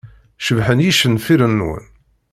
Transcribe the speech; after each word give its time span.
Cebḥen 0.45 0.83
yicenfiren-nwen. 0.85 1.85